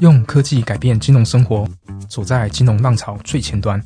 [0.00, 1.66] 用科技改变金融生活，
[2.08, 3.80] 走在金融浪潮最前端。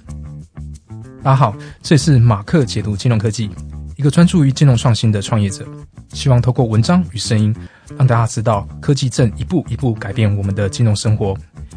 [1.23, 3.51] 大家好，这里是马克解读金融科技，
[3.97, 5.67] 一个专注于金融创新的创业者，
[6.13, 7.55] 希望透过文章与声音，
[7.97, 11.37] 让大家知道科技正一步一步改变我们的金融生活，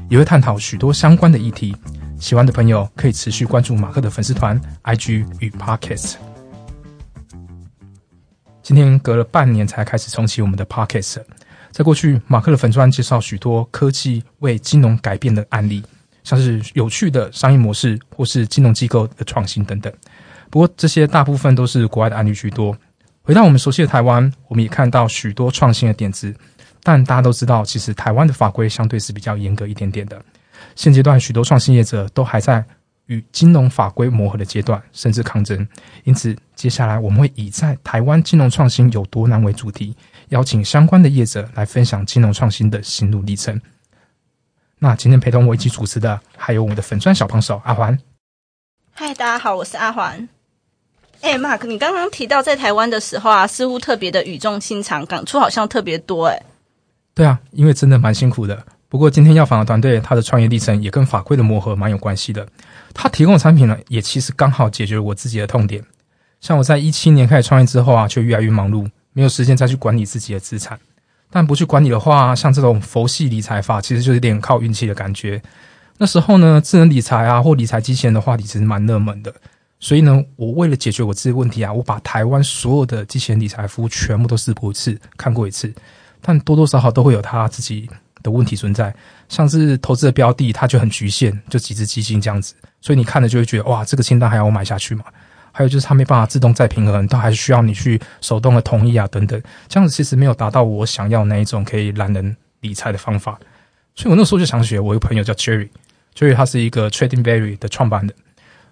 [0.10, 1.75] 也会探讨许多相关的议题。
[2.20, 6.14] 喜欢的朋友可以持续关注马克的粉丝团、IG 与 Podcast。
[8.62, 11.21] 今天隔了半年才开始重启我们的 Podcast。
[11.74, 15.84] 在过去，马克的粉专介绍许多科技为金融改变的案例，
[16.23, 19.91] 像是有趣的商业模式或是金融机构的创新等等。
[20.52, 22.78] 不过，这些大部分都是国外的案例居多。
[23.23, 26.31] 回到我们熟悉的台湾，我们也看到许多创新的点子。
[26.84, 30.22] 但大家都知道，其实台湾的法规相对是比较严格一点点的。
[30.76, 32.64] 现阶段，许多创新业者都还在
[33.08, 35.67] 与金融法规磨合的阶段，甚至抗争。
[36.03, 39.95] 因此，接下来我们会以在台湾金融创新有多难为主题，
[40.34, 43.62] 邀请相关的业者来分享金融创新的心路历程。
[44.80, 47.98] 那今天陪同我一起主持的，还有我们的粉砖小帮手阿环。
[48.94, 50.28] 嗨，大家好，我是阿环。
[51.22, 56.25] 哎，Mark，你刚刚提到在台湾的时候啊，似乎特别的语重心长，感触好像特别多。
[56.25, 56.44] 哎，
[57.14, 58.66] 对啊，因为真的蛮辛苦的。
[58.90, 62.47] 不过今天要访的团队，他的创业历程也跟法规的磨合蛮有关系的。
[62.92, 65.86] 他提供的产品呢，也其实刚好解决了我自己的痛点。
[66.42, 70.78] 像我在一七年开始创业之后啊，就越来越忙碌，没有时间再去管理自己的资产。
[71.30, 75.42] 但不去管理的话，像这种佛系理财法，其实就有点靠运气的感觉。
[75.97, 79.34] 那时候呢，智能理财啊，或理财机器人的话题其实蛮热门的。
[79.80, 85.73] 所以呢，我为了解决我自己的问题啊，我把台湾所有的机器人理财服务全部都试过一次，看过一次。
[86.22, 87.89] 但多多少少都会有他自己。
[88.22, 88.95] 的问题存在，
[89.28, 95.03] 像是投资的标的，它就很局限，就几只基金这样子，所以你看了就会觉得哇，这个清单还要我买下去吗？
[95.54, 103.40] 还有就是它没办法自动再平衡，它还是需要你去手动的同意啊等等，这样子其实没有达到我想要那一种可以懒人理财的方法。
[103.96, 108.14] 所以我那时候就想学，我一个朋友叫 Jerry，Jerry 他是一个 Trading Berry 的创办人。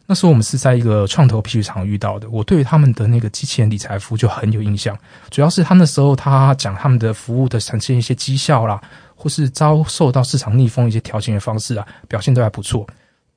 [0.08, 4.98] 那时候我们是在一个创投 P 场遇到的，我对他们的那个机器人理财服务就很有印象，
[5.30, 8.82] 主要是他那时候他讲他们的服务的呈现一些绩效啦。
[9.16, 12.88] 或是遭受到市场逆风一些调节的方式啊，表现都还不错。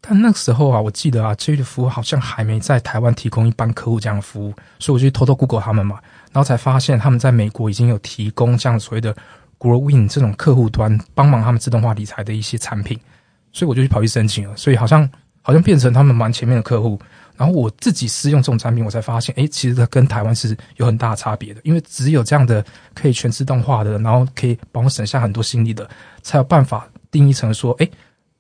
[0.06, 5.98] 但那个时候啊，我记得啊，J 的服务好像还没在台湾提供一般客户这样的服务，所以我就偷偷 Google 他们嘛，
[6.31, 9.16] 然后才发现他们在美国已经有提供这样所谓的
[9.59, 13.00] Growin 这种客户端帮忙他们自动化理财的一些产品，
[13.50, 14.54] 所以我就去跑去申请了。
[14.56, 15.09] 所以好像
[15.41, 17.00] 好像变成他们蛮前面的客户。
[17.36, 21.60] 然后我自己试用这种产品，我才发现，哎，其实它跟台湾是有很大差别的。
[21.65, 25.88] 因为只有这样的可以全自动化的，然后可以帮我省下很多心力的，
[26.22, 27.91] 才有办法定义成说，哎，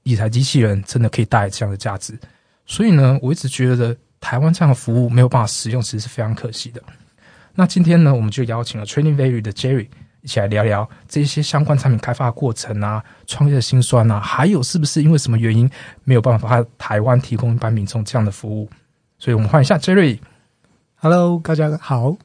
[0.04, 2.18] 理财机器人真的可以带来这样的价值。
[2.64, 6.82] 所以呢，我一直觉得台湾这样的服务没有办法使用，其实是非常可惜的。
[7.54, 9.88] 那今天呢，我们就邀请了 Training Value 的 Jerry
[10.22, 15.70] 一起来聊聊这些相关产品开发过程啊，创业的辛酸啊，还有是不是因为什么原因
[16.04, 18.68] 没有办法在台湾提供一般民众这样的服务。
[19.18, 20.18] 所以我们欢迎一下 Jerry。
[20.96, 22.16] Hello，大家好。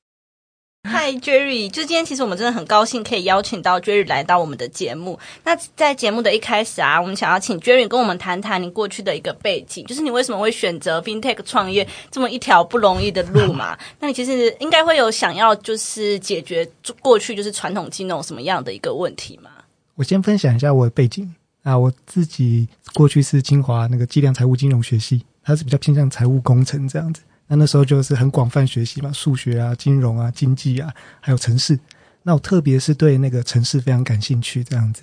[0.88, 5.20] 嗨 Jerry，就今天其实我们真的很高兴可以邀请到 Jerry 来到我们的节目。
[5.44, 13.78] 那在节目的一开始啊，我们想要请 Jerry 跟我们谈谈你过去的一个背景，就是你为什么会选择 FinTech 创业这么一条不容易的路嘛？
[14.00, 16.66] 那你其实应该会有想要就是解决
[17.02, 19.52] 过去就是传统金融什么样的一个问题嘛？
[19.96, 25.26] 我先分享一下我的背景啊，我自己过去是清华那个计量财务金融学系。
[25.42, 31.78] 它是比较偏向财务工程这样子，那那时候就是很广泛学习嘛，数学啊、金融啊、经济啊，还有城市。
[32.22, 35.02] 那我特别是对那个城市非常感兴趣这样子。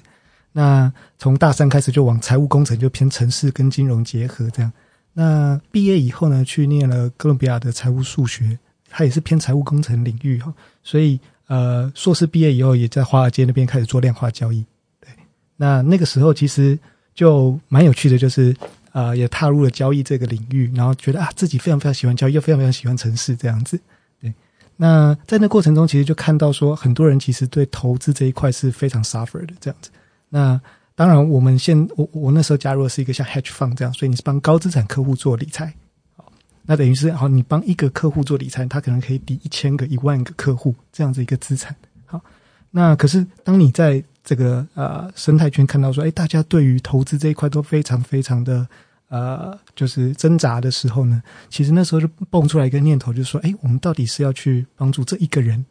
[0.53, 4.73] 那从大三开始就往财务工程，就偏城市跟金融结合这样。
[5.13, 8.57] 那毕业以后呢，去念了哥伦比亚的财务数学，
[8.89, 10.55] 它也是偏财务工程领域哈。
[10.85, 11.19] 所以
[11.49, 14.65] 呃，硕士毕业以后也在华尔街那边开始做量化交易。
[15.01, 15.09] 对，
[15.57, 16.79] 那那个时候其实
[17.13, 18.57] 就蛮有趣的，就是。
[18.97, 23.79] 啊，也踏入了交易这个领域，然后觉得啊，自己非常非常喜欢交易，又非常非常喜欢城市这样子。
[24.23, 24.33] 对，
[24.75, 29.91] 那在那过程中，其实就看到说，很多人其实对投资这一块是非常 suffer 的这样子。
[30.31, 30.59] 那
[30.95, 35.71] 当然，我们现我我那时候加入的是一个像 hedge fund 这样，所以你是帮高资产客户做理财。
[36.17, 36.33] 好，
[36.63, 41.77] 那等于是好，你帮一个客户做理财，他可能可以抵一千个、一万个客户这样子一个资产。
[42.07, 42.19] 好，
[42.71, 48.67] 那可是当你在这个呃生态圈看到说，哎，大家对于投资这一块都非常非常的。
[49.09, 55.65] 呃，就是挣扎的时候呢，其实那时候就蹦出来一个念头，就是说，哎，我们到底是要去帮助这一个人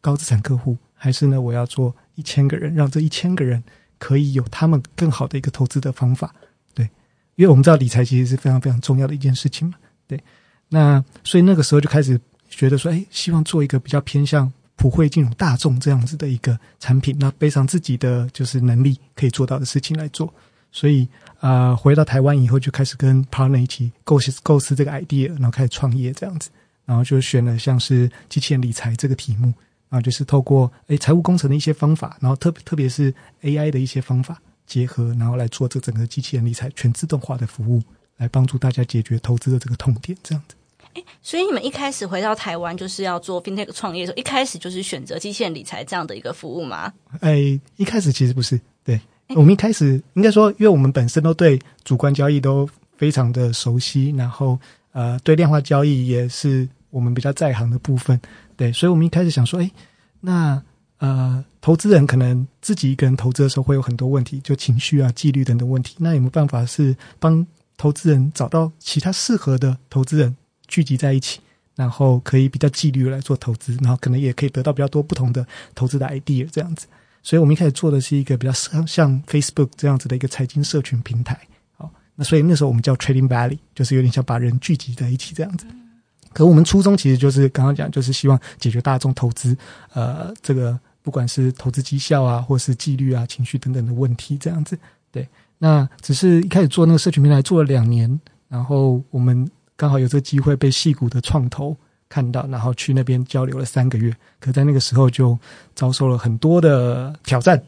[0.00, 3.62] 高资产客户，还是呢，我要做一千个人，让这一千个人
[3.98, 6.32] 可以有他们更好的一个投资的方法？
[6.72, 6.88] 对，
[7.34, 9.74] 因为我们知道理财其实是非常非常重要的一件事情嘛。
[10.06, 10.22] 对，
[10.68, 20.32] 那所以那个时候就开始觉得说，哎，希望做一个比较偏向普惠金融大众这样子的一个产品，那背上自己的就是能力可以做到的事情来做。
[20.70, 21.08] 所以
[21.38, 26.50] 啊、回到台湾以后就开始跟 partner 一起构思构思这个 idea，然后开始创业这样子，
[26.84, 29.52] 然后就选了像是机器人理财这个题目。
[29.90, 37.82] 啊，就是透过诶财务工程的一些方法，然后特别特别是 AI 的一些方法结合，然后来做这整个机器人理财全自动化的服务，
[38.18, 40.54] 来帮助大家解决投资的这个痛点，这样子。
[41.22, 46.92] 所以你们一开始回到台湾就是要做 fintech 创业的时候，一开始就是选择机器人理财这样的一个服务吗？
[47.20, 49.00] 哎，一开始其实不是，对
[49.34, 54.58] 我们一开始应该说，因为我们本身都对主观交易都非常的熟悉，然后
[54.92, 58.20] 呃，对量化交易也是我们比较在行的部分，
[58.56, 59.70] 对，所以我们一开始想说，哎，
[60.20, 60.62] 那
[60.98, 67.46] 呃，投资人可能自己一个人投资的时候会有很多问题，就情绪啊、纪律等等问题，那有没有办法是帮
[67.76, 70.36] 投资人找到其他适合的投资人
[70.66, 71.40] 聚集在一起？
[71.76, 75.46] 然后可以比较纪律来做投资，然后可能也可以得到比较多不同的
[75.76, 76.88] 投资的 idea 这样子。
[77.22, 81.38] 所以我们一开始做的是一个比较像像 Facebook 这样子的一个财经社群平台。
[81.76, 85.66] 好，那所以那时候我们叫 Trading Valley，就是有点像把人聚集在一起这样子。
[86.32, 89.56] 可我们初衷其实就是刚刚讲，就是希望解决大众投资，
[89.92, 94.78] 呃，这个不管是投资绩效啊，或是纪律啊、情绪等等的问题这样子。
[95.10, 95.26] 对，
[95.58, 101.76] 那只是一开始做那个社群平台做了两年，然后我们刚好有这个机会被戏谷的创投
[102.08, 104.14] 看到，然后去那边交流了三个月。
[104.40, 105.38] 可在那个时候就
[105.74, 107.62] 遭受了很多的挑战。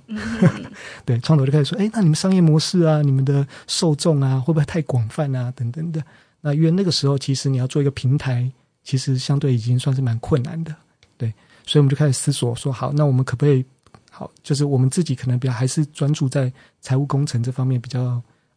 [1.05, 5.53] 对，创投就开始说：“哎，那你们商业模式啊，你们的受众啊，会不会太广泛啊？
[5.55, 6.03] 等等的。”
[6.41, 8.51] 那因为那个时候其实你要做一个平台，
[8.83, 10.75] 其实相对已经算是蛮困难的。
[11.19, 11.33] 对，
[11.67, 13.65] 所以我们就开始思索说：“好，那我们可不可以
[14.11, 16.51] 好，就是我们自己可能比较还是专注在
[16.81, 18.03] 财务工程这方面比较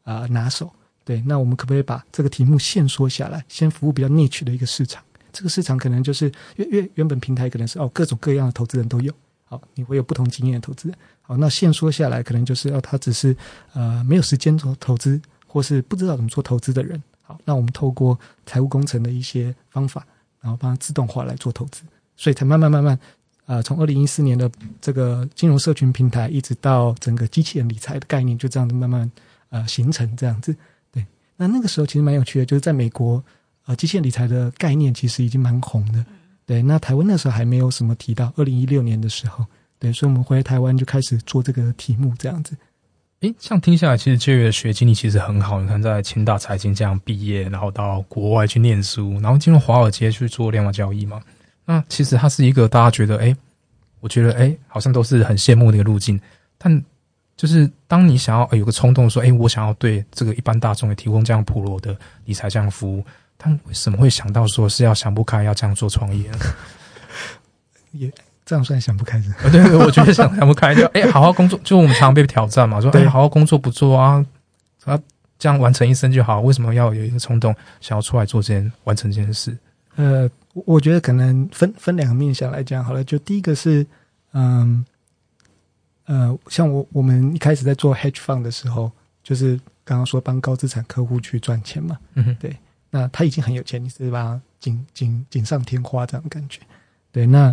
[0.04, 0.72] 啊、呃拿手。”
[1.06, 5.04] 对，那我们可不可以把这个题目限缩下来，先服务比较 niche 的一个市场？
[5.34, 9.12] 这个市场可能就是因为原本平台可能是哦各种各样的投资人都有，
[9.44, 13.36] 好，你会有不同经验的投资人，好，那限缩下来可能就是哦他只是
[13.74, 20.06] 呃没有时间做投资，或是不知道怎么做投资的人，好，那我们透过财务工程的一些方法，
[20.40, 21.82] 然后帮他自动化来做投资，
[22.16, 22.98] 所以才慢慢慢慢。
[23.46, 24.50] 呃，从二零一四年的
[24.80, 29.12] 这个金融社群平台，一直到整个机器人理财的概念，就这样子慢慢
[29.50, 30.56] 呃形成这样子。
[30.94, 33.22] 对那那个时候其实蛮有趣的，就是在美国，
[33.66, 36.06] 呃，机器人理财的概念其实已经蛮红的。
[36.46, 38.32] 对，那台湾那时候还没有什么提到。
[38.36, 39.46] 二零一六年的时候，
[39.80, 42.56] 对，所以我们回来台湾就开始做这个题目，这样子。
[43.22, 45.62] 诶，这样听下来，其实 Jerry 的学经历其实很好。
[45.62, 51.22] 你看，在清大财经这样毕业，然后到国外去念书，然后进入华尔街去做量化交易嘛。
[51.64, 53.34] 那其实它是一个大家觉得，诶，
[54.02, 56.20] 我觉得，诶，好像都是很羡慕的一个路径。
[56.58, 56.84] 但
[57.38, 63.06] 就是当你想要、呃有个冲动说，诶，我想要对这个一般大众也提供这样普罗的理财这样服务，
[63.44, 66.38] 但为什么会想到说是要想不开要这样做创业呢？
[67.92, 68.10] 也
[68.46, 69.26] 这样算想不开的。
[69.44, 74.26] 呃对，我觉得想想不开，就哎、好好工作，就我们常常被挑战嘛，说哎、对好好工作不做啊，
[74.86, 74.98] 啊，
[75.38, 79.56] 这样完成一生就好，为什么要有一个冲动想要出来做这件完成这件事？
[79.96, 83.04] 呃，我我觉得可能分分两个面向来讲好了。
[83.04, 83.86] 就第一个是，
[84.32, 84.84] 嗯，
[86.06, 88.92] 呃，像我我们一开始在做 hedge fund 的时候，
[89.22, 91.98] 就是刚刚说帮高资产客户去赚钱嘛。
[92.16, 92.38] 嗯哼，
[92.96, 96.60] 那他已经很有钱，你是吧锦锦锦上添花这样的感觉。
[97.12, 97.52] 对，那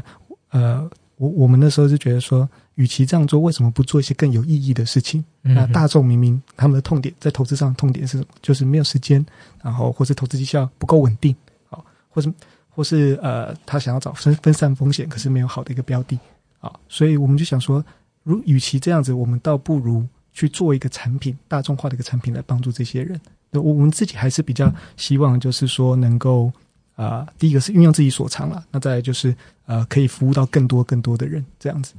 [0.51, 5.25] 呃，我我们那时候就觉得说，与其这样做，为什么不做一些更有意义的事情？
[5.45, 8.27] 嗯那大众明明他们的痛点在投资上的痛点是什么？
[8.43, 9.25] 就是没有时间，
[9.63, 11.35] 然后或是投资绩效不够稳定，
[11.71, 12.31] 好，或是
[12.69, 16.19] 或是呃，他想要找分分散风险，可是没有好的一个标的，
[16.61, 17.83] 啊，所以我们就想说，
[18.25, 23.21] 如与其这样子，我们倒不如去做一个产品，大众化的一个产品来帮助这些人。
[23.51, 26.53] 那我我们自己还是比较希望，就是说能够
[26.97, 29.35] 啊、第一个是运用自己所长了，那再来就是
[29.67, 31.95] 呃，可以服务到更多更多的人，这样子。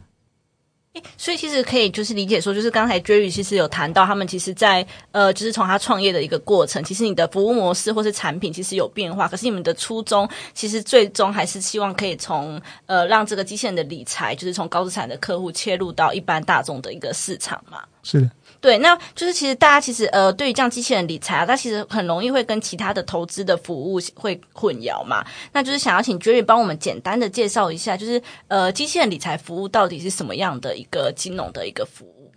[1.18, 17.84] 所以其实可以就是理解说，就是刚才 Jerry 其实有谈到，他们其实在呃，就是从他创业的一个过程，其实你的服务模式或是产品其实有变化，可是你们的初衷其实最终还是希望可以从呃让这个机器人的理财，就是从高资产的客户切入到一般大众的一个市场嘛。
[18.04, 18.30] 是的，
[18.62, 25.26] 对，那就是其实大家其实呃，对于这样机器人理财啊，它其实很容易会跟其他的投资的服务会混淆嘛。
[25.52, 32.32] 那就是想要请 Jerry 帮我们简单的介绍一下，就是呃，机器人理财服务到底是什么样的一个金融的一个服务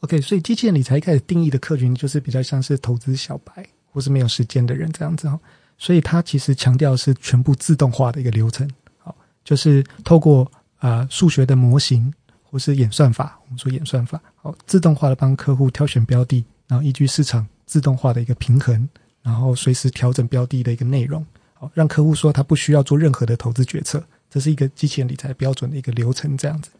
[0.00, 5.40] ？OK，所以机器人理财一开始定义的客群就是比较像是投资小白或是没有时间的人这样子哦，
[5.78, 10.50] 所以它其实强调是全部自动化的一个流程，好，就是透过
[10.80, 12.12] 呃数学的模型
[12.52, 18.86] 或是演算法，我们说演算法，好，自动化的帮客户挑选标的，然后依据市场自动化的一个平衡，
[19.22, 26.70] 然后随时调整标的的一个内容，好，让客户说他不需要做任何的投资决策，这是一个机器人理财标准的一个流程，这样子。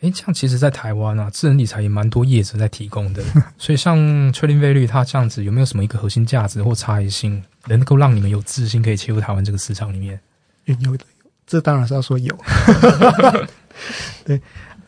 [0.00, 3.22] 哎，这样其实，在台湾啊，智能理财也蛮多业者在提供的。
[3.56, 3.96] 所以，像
[4.32, 10.20] Trading Value 它这样子，有没有什么一个核心价值或差异性，能够让你们有自信可以切入台湾这个市场里面？
[10.66, 11.04] 有的，
[11.46, 12.36] 这当然是要说有。
[14.24, 14.40] 对，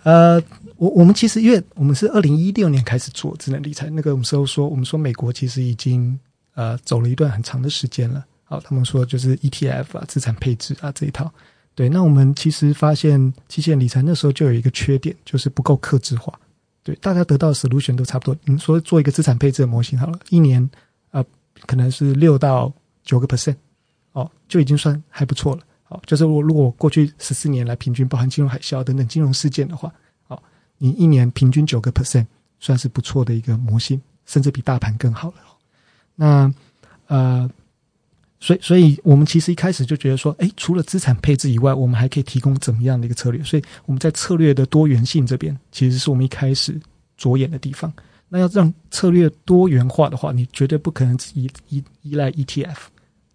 [0.03, 0.43] 呃，
[0.77, 6.19] 我我们其实因为我们是二零一六年开始做智能理财，那个我们时候说，我们说美国其实已经
[6.55, 8.25] 呃走了一段很长的时间了。
[8.45, 11.33] 好，他们说就是 ETF 啊，资产配置啊这一套。
[11.75, 16.33] 对，那我们其实发现，机器人理财那时候就有一个缺点，就是不够克制化。
[16.83, 18.37] 对，大家得到的 solution 都差不多。
[18.45, 20.71] 你说做一个资产配置的模型好了，一年
[21.11, 21.23] 呃
[21.67, 22.73] 可能是六到
[23.05, 23.57] 九个 percent，
[24.13, 25.63] 哦，就已经算还不错了。
[25.89, 29.93] 好，就是我如果过去十四年来平均，包含金融海啸等等金融事件的话，
[30.27, 30.43] 好，
[30.79, 32.27] 你一年平均九个 percent
[32.61, 35.35] 算是不错的一个模型，甚至比大盘更好了。
[36.15, 36.53] 那
[37.07, 37.51] 呃。
[38.39, 43.43] 所以，所以我们其实一开始就觉得说，哎，除了资产配置以外，我们还可以提供怎么样的一个策略？
[43.43, 46.79] 所以我们在策略的多元性这边，其实是我们一开始
[47.17, 47.91] 着眼的地方。
[48.29, 52.77] 那要让策略多元化的话，你绝对不可能依依依赖 ETF，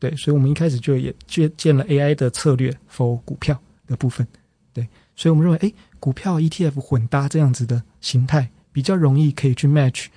[0.02, 0.14] 对。
[0.18, 4.28] 所以我们一开始就也建建了 AI 的策略 for 股票的部分，
[4.74, 4.86] 对。
[5.16, 10.08] 所以我们认为，哎，股票 ETF 混搭这样子的形态，比较容易可以去 match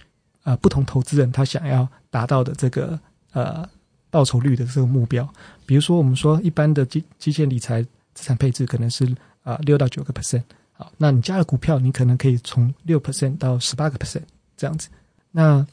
[0.43, 2.99] 啊不同投资人他想要达到的这个
[3.33, 3.65] 呃。
[4.11, 5.29] 报酬率的这个目标，
[5.67, 9.05] 比如说我们说一般的机机械理财资产配置可能是
[9.43, 14.23] 啊六到九个 percent，好，那你加了股票，你可能可以从六 percent 到十八个 percent
[14.57, 14.89] 这样子。
[15.33, 15.67] 那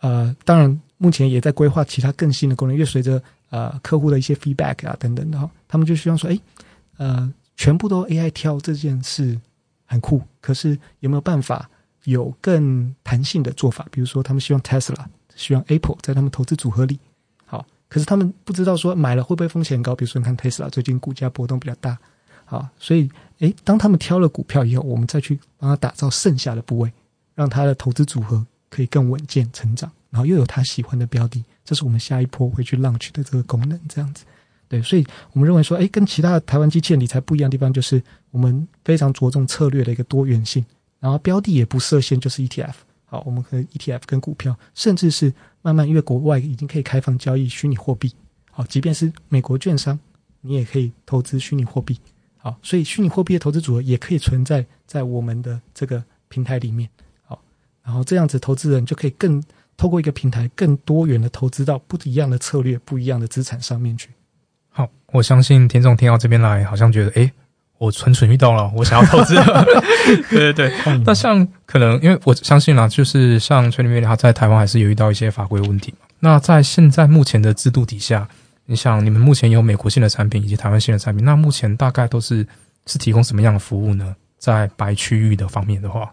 [0.00, 6.38] 呃，当然目前也在规划其他更新的功能，因为随着呃客户的一些 feedback 啊等等的哈，他们就希望说，哎，
[6.96, 9.38] 呃，全部都 AI 挑这件事
[9.84, 11.68] 很酷，可是有没有办法
[12.04, 13.86] 有更弹性的做法？
[13.90, 16.98] 比如说他们希望 Tesla，希望 Apple 在他们投资组合里。
[17.44, 21.96] 好可是他们不知道说买了会不会风险高，比如说你看 Tesla 最近股价波动比较大，
[22.44, 26.92] 好，所以诶，当他们挑了股票以后，我们再去帮他打造剩下的部位，
[27.34, 34.24] 让他的投资组合可以更稳健成长，然后又有他喜欢的标的，这是我们下一波会去 launch 的这个功能，这样子。
[34.68, 40.64] 对，所以我们认为说，诶，跟其他的台湾机器人理财不一样的地方，就是我们非常着重策略的一个多元性，
[40.98, 42.72] 然后标的也不设限，就是 ETF。
[43.04, 45.32] 好，我们可以 ETF 跟股票，甚至是
[45.62, 48.12] 慢慢，因为国外已经可以开放交易虚拟货币。
[48.50, 49.96] 好，即便是美国券商，
[50.40, 51.96] 你也可以投资虚拟货币。
[52.36, 56.90] 好，所以虚拟货币的投资组合也可以存在在我们的这个平台里面。
[57.24, 57.40] 好，
[57.84, 59.40] 然后这样子投资人就可以更
[59.76, 64.10] 透过一个平台，更多元的投资到不一样的策略、不一样的资产上面去。
[64.70, 67.30] 好，我相信听众听到这边来，好像觉得诶。
[67.78, 69.34] 我蠢蠢欲动了，我想要投资。
[70.30, 76.06] 对对对，那像可能，因为我相信啦，就是像崔立明，他在台湾还是有遇到一些法规问题嘛。
[76.20, 78.26] 那在现在目前的制度底下，
[78.64, 82.46] 你想，你们目前有美国性的产品以及台湾性的产品，那目前大概都是
[82.86, 84.16] 是提供什么样的服务呢？
[84.38, 86.10] 在白区域的方面的话，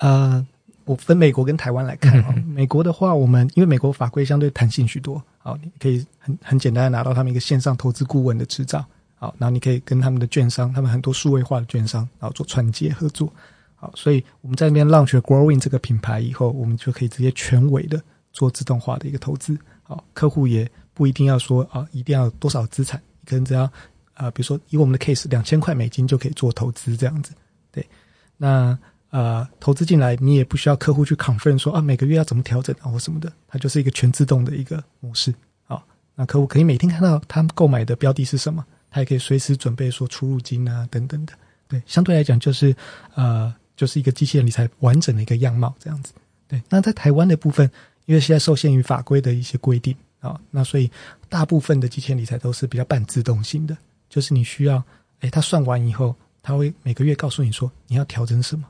[0.00, 0.46] 呃，
[0.84, 2.34] 我分美国跟台湾来看啊。
[2.46, 8.84] 美国的话，我们因为美国法规相对弹性许多，好，你可以很很简单的拿到他们一个线上投资顾问的执照。
[9.16, 13.32] 好，然后你可以跟他们的券商，他们很多数位化的券商，然后做串接合作。
[13.74, 19.56] 好，所以我们在那边 launch Growing 这个品牌以后，我们就可以直接全委的做自动化的一个投资。
[19.82, 23.62] 好，客户也不一定要说啊，一定要多少资产，可能只要
[24.14, 27.32] 啊，比如说以我们的 case，两千块美金就可以做投资这样子。
[27.70, 27.86] 对，
[28.36, 28.76] 那
[29.14, 35.32] 呃，投资进来你也不需要客户去 confirm 说啊，每个月要怎么调整啊或什么的，它就是一个全自动的一个模式。
[35.66, 38.66] 好，那客户可以每天看到他们购买的标的是什么。
[38.90, 41.32] 他也可以随时准备说出入金啊等等的，
[41.68, 42.74] 对，相对来讲就是
[43.14, 46.12] 呃，就是一个机器人理财完整的一个样貌这样子。
[46.48, 47.70] 对，那在台湾的部分，
[48.06, 50.90] 因为现在受限于法规的一些规定啊，那所以
[51.28, 53.76] 大部分的机器人理财都是比较半自动性的，
[54.08, 54.82] 就是你需要，
[55.20, 58.64] 哎，他算完以后，他会每个月告诉你说你要调整什么，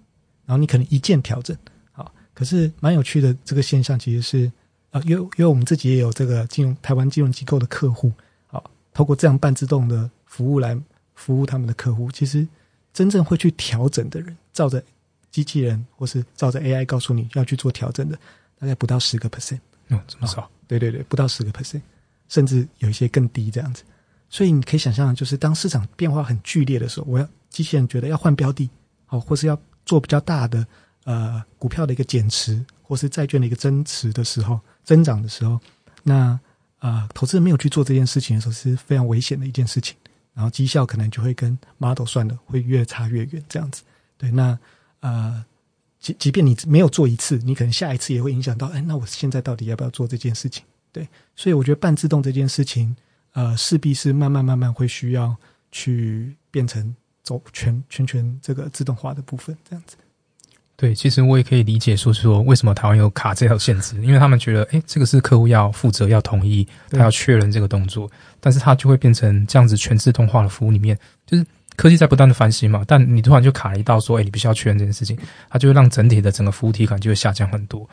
[0.47, 1.57] 然后你可能一键调整。
[1.93, 4.53] 好，可是蛮有趣的这个现象其实是
[4.91, 8.13] 啊，因为因为我们自己也有这个金融台湾金融机构的客户。
[8.47, 10.79] 好透过这样半自动的服务来
[11.15, 12.47] 服务他们的客户，其实
[12.93, 14.83] 真正会去调整的人，照着
[15.31, 18.17] 机器人或是照着 AI 告诉你要去做调整的，
[18.59, 19.59] 大概不到十个 percent。
[19.89, 20.49] 嗯，这么少？
[20.69, 21.83] 对对对，不到十个 percent，
[22.29, 23.83] 甚至有一些更低这样子。
[24.31, 28.71] 所以你可以想象，就是当市场变化很剧烈的时候，我要机器人觉得要换标的，
[29.07, 30.67] 好，或是要做比较大的
[31.05, 35.61] 呃股票的一个减持，或是债券的一个增持的时候，增长的时候，
[36.03, 36.39] 那。
[36.81, 39.97] 啊，投资人没有去做这件事情的时候是非常危险的一件事情，
[40.35, 43.83] 然后绩效可能就会跟 model 算的会越差越远这样子。
[44.19, 44.59] 对，那
[45.01, 45.43] 呃，
[45.99, 48.67] 即即便你没有做一次，你可能下一次也会影响到。
[48.67, 50.63] 哎，那我现在到底要不要做这件事情？
[50.93, 52.95] 对，所以我觉得半自动这件事情，
[53.33, 55.35] 呃，势必是慢慢慢慢会需要
[55.73, 59.97] 去变成走全全全这个自动化的部分，这样子。
[60.77, 75.17] 对，其实我也可以理解，说是说为什么台湾有卡这条限制，因为他们觉得，哎，这个是客户要负责、要同意，他要确认这个动作，但是他就会变成这样子全自动化的服务里面，就是科技在不断的翻新嘛，但你突然就卡了一道，说，哎，你必须要确认这件事情，
[75.49, 77.89] 它就会让整体的整个服务体感就会下降很多。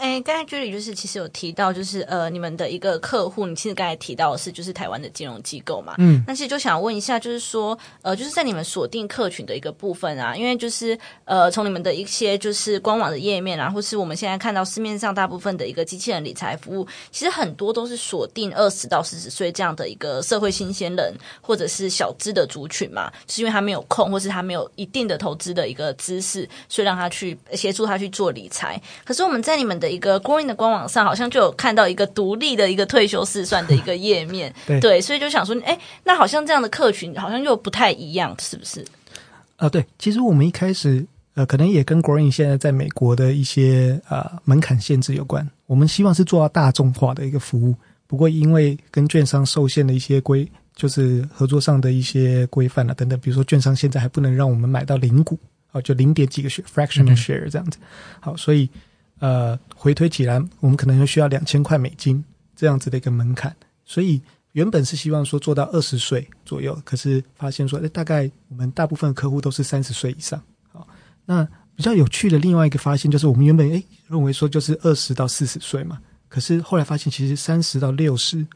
[0.00, 28.80] 哎，刚才这里就是其实有提到，就是呃，你们的一个客户，你其实刚才提到的是就是台湾的金融机构嘛，嗯，那其实就想问一下，就是说呃，就是在你们锁定客群的一个部分啊，因为就是呃，从你们的一些就是官网的页面啊，或是我们现在看到市面上大部分的一个机器人理财服务，其实很多都是锁定二十到四十岁这样的一个社会新鲜人或者是小资的族群嘛，是因为他没有空，或是他没有一定的投资的一个知识，所以让他去协助他去做理财。
[29.04, 38.84] 可是我们在你们的一个 Growing 的官网上好像就有看到一个独立的一个退休试算的一个页面， 对，所以就想说，哎，那好像这样的客群好像又不太一样，是不是？
[39.56, 45.48] 啊，对，其实我们一开始呃，可能也跟 Growing 现在在美国的一些呃门槛限制有关。
[45.66, 47.74] 我们希望是做到大众化的一个服务，
[48.06, 55.38] 不过因为跟券商受限的一些规，就是合作上的一些规范啊等等，比如说券商现在还不能让我们买到零股
[55.72, 57.78] 啊，就零点几个 share fractional share 这样子。
[58.20, 58.70] 好，所以。
[59.18, 62.22] 呃，回推起来，我们可能需要两千块美金
[62.54, 63.54] 这样子的一个门槛，
[63.84, 64.20] 所以
[64.52, 70.42] 原本是希望说做到二十岁左右，可是发现说，哎，大概我们大部分客户都是三十岁以上。
[70.70, 70.86] 好，
[71.24, 78.46] 那比较有趣的另外一个发现就是，我们原本哎认为说就是二十到四十岁嘛，可是后来发现其实三十到六十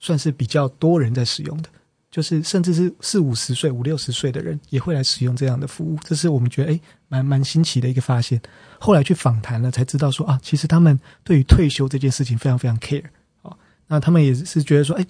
[0.00, 1.68] 算是比较多人在使用的。
[2.14, 8.40] 就是甚至是四五十岁、五六十岁的人也会来使用这样的服务，这是我们觉得诶蛮蛮新奇的一个发现。
[8.78, 13.02] 后来去访谈了，才知道说啊，其实他们对于退休这件事情非常非常 care
[13.42, 13.52] 啊。
[13.88, 15.04] 那他们也是觉得说，诶，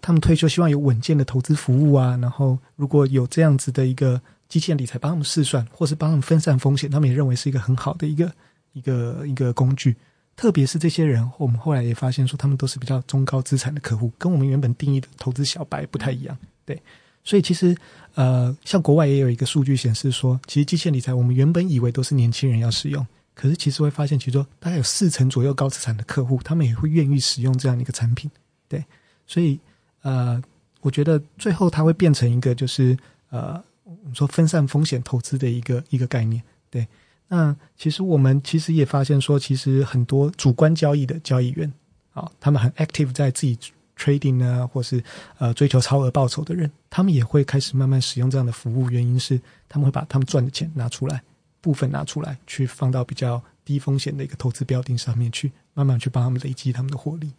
[0.00, 2.16] 他们退休希望有稳健的投资服务啊。
[2.22, 8.32] 然后如果有这样子的一个机器人理财帮他们试算，或是帮他们分散风险，他们也认为是一个很好的一个
[8.72, 9.94] 一个一个工具。
[10.36, 16.36] 特别是这些人，我们后来也发现说，他们都是比较中高资产的客户，跟我们原本定义的投资小白不太一样。
[16.66, 16.82] 对，
[17.24, 17.74] 所以其实
[18.14, 28.30] 呃，像国外也有一个数据显示说，其实机械理财，我们原本以为都是年轻人要使用，可是其实会发现，其实说大概有四成左右高资产的客户，他们也会愿意使用这样的一个产品。
[28.68, 28.84] 对，
[29.26, 29.58] 所以
[30.02, 30.42] 呃，
[30.80, 32.94] 我觉得最后它会变成一个就是
[33.30, 36.42] 呃，我们说分散风险投资的一个一个概念。
[36.70, 36.86] 对。
[37.28, 41.72] 那其实我们其实也发现说，其实很多主观交易的交易员，
[42.12, 43.58] 啊，他们很 active 在自己
[43.98, 45.02] trading 呢，或是
[45.38, 48.90] 呃追求超额报酬的人，他们也会开始慢慢使用这样的服务。
[48.90, 51.22] 原因是他们会把他们赚的钱拿出来，
[51.60, 57.32] 部分拿出来，去放到比较低风险的一个投资标的上面去，慢慢去帮他们累积他们的获利。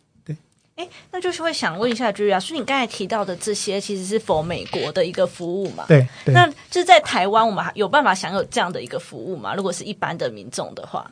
[0.77, 5.83] 哎，那就是会想问一下 j u 所以你刚才提到的这些其实是否美国的一个服务嘛？
[5.87, 9.55] 对，那就是在台湾，我们有办法享有这样的一个服务吗？
[9.55, 11.11] 如果是一般的民众的话，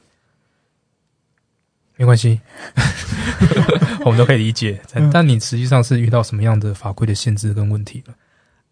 [1.97, 2.39] 没关系，
[4.05, 4.81] 我们都可以理解。
[5.12, 8.13] 但你实际上是遇到什么样的法规的限制跟问题了？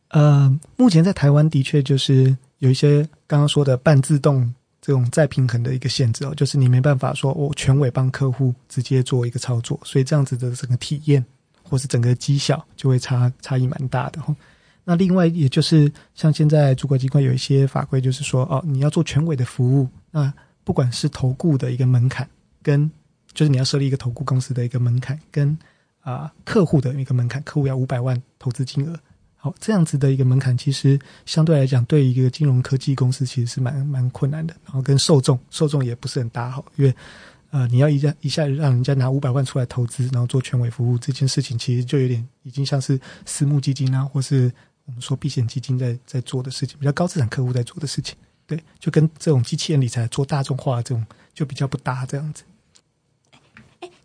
[0.10, 4.54] 呃，目前在台湾的确就是有一些刚刚说的半自动。
[4.86, 11.24] 这种再平衡的一个限制哦，就是你没办法说我全委帮客户直接做一个操作，所以这样子的整个体验
[11.64, 14.36] 或是整个绩效就会差差异蛮大的哦。
[14.84, 20.34] 那另外也就是像现在主管机关有一些法规，就是说哦，你要做全委的服务，那
[20.66, 22.28] 不管是投顾的一个门槛，
[22.62, 22.92] 跟
[23.34, 25.58] 就是你要设立一个投顾公司的一个门槛，跟
[26.02, 29.00] 啊客户的一个门槛，客户要五百万投资金额。
[29.36, 34.56] 好，这样子的一个门槛，其实相对来讲，对一个金融科技公司其实是蛮蛮困难的。
[34.64, 36.96] 然后跟受众，受众也不是很大好，因为
[37.50, 44.50] 呃，你要一下一下让人家拿五百万出来投资，然后做全委服务这件事情，其实就有点已经像是私募基金啊，或是
[44.86, 48.16] 我们说避险基金在在做的事情，比较高资产客户在做的事情。
[48.48, 52.44] 对，就跟这种机器人理财做大众化这种就比较不搭这样子。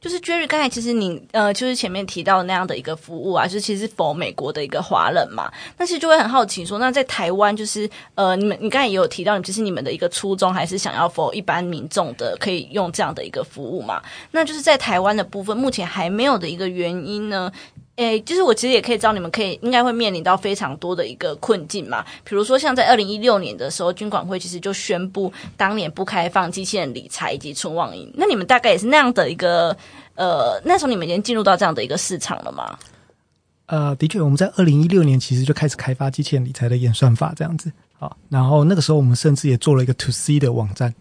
[0.01, 14.03] 就是 Jerry 刚才其实你呃，就是前面提到那样的一个服务啊，就其实否美国的一个华人嘛，但是就会很好奇说，那在台湾就是呃，你们你刚才也有提到，其实你们的一个初衷还是想要否一般民众的可以用这样的一个服务嘛？
[14.31, 17.51] 那就是在台湾的部分，目前还没有的一个原因呢？
[17.99, 22.05] 诶，就是我其实也可以知道，你们可以应该会面临到非常多的一个困境嘛。
[22.23, 28.09] 比如说，像在二零一六年的时候，军管会其实就宣布当年不开放机器人理财以及存网银。
[28.15, 29.77] 那你们大概也是那样的一个
[30.15, 32.79] 呃，那时候你们已经进入到这样的一个市场了吗？
[33.67, 37.73] 呃，的确，我们在二零一六年其实就开始开发机器人理财的演算法这样子。
[37.99, 40.95] 好，然后那个时候我们甚至也做了一个 To C 的网站。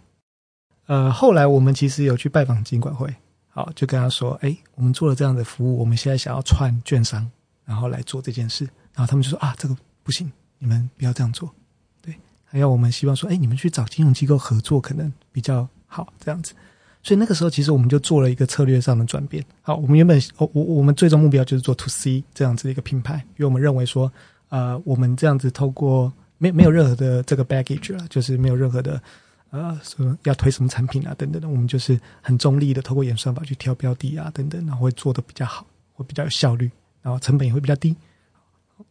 [0.88, 3.14] 呃，后来我们其实有去拜访金管会。
[3.58, 7.28] 好，就跟他说，哎，我们做了这样的服务，我们现在想要串券商，
[7.66, 8.66] 然后来做这件事。
[8.94, 11.52] 然后他们就说啊，这个不行，你们不要这样做。
[12.00, 12.16] 对，
[12.46, 16.54] 还要我们希望说，哎，你们去找金融机构合作可能比较好，这样子。
[17.02, 19.44] 所以那个时候，其实我们就做了一个策略上的转变。
[19.64, 24.12] 好，我们原本我我我们最终目标就是做 to C 这样子的一个品牌，因为我们认为说，
[24.50, 29.02] 呃，我们这样子透过没没有任何的这个 baggage 了，就是没有任何的
[29.52, 37.96] 呃说要推什么产品啊等等的，我们就是很中立的，透过演算法去挑标的啊等等，然后会做的比较好，会比较有效率，然后成本也会比较低。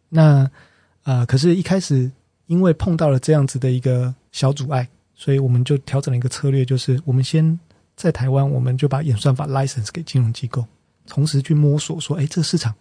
[0.09, 0.51] 那
[1.03, 2.11] 啊，可是，一开始
[2.47, 7.59] 因为碰到了这样子的一个小阻碍，所以我们就调整了一个策略，就是我们先。
[7.97, 10.63] 在台湾，我们就把演算法 license 给金融机构，
[11.07, 12.75] 同时去摸索说，哎，这个市场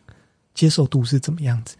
[0.53, 1.77] 接受度是怎么样子？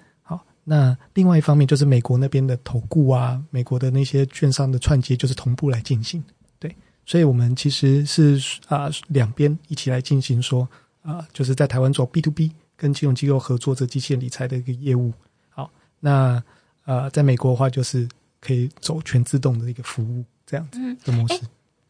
[0.68, 6.24] 好，那另外一方面就是美国那边的投顾啊，美国的那些券商的串接，就是同步来进行。
[6.60, 6.76] 对，
[7.06, 10.68] 所以我们其实是啊两边一起来进行说
[11.04, 15.14] 啊，就是在台湾做 B to B 跟金融机构合作这机器人理财的一个业务。
[15.50, 16.44] 好，那
[16.86, 18.08] 呃，在美国的话，就是
[18.40, 21.42] 可以走全自动的一个服务这样子的模式。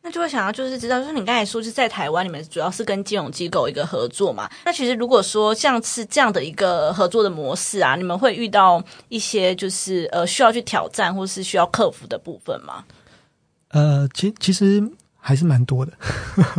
[0.08, 4.48] 那就会想要就是知道，就是你刚才说是在台湾，你们主要是跟金融机构一个合作嘛？
[4.64, 12.86] 那其实如果说像是这样的一个合作的模式啊，你们会遇到一些就是呃需要去挑战或是需要克服的部分吗？
[13.70, 14.88] 呃，其其实
[15.18, 15.92] 还是蛮多的，